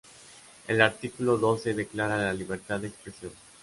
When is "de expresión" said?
2.79-3.33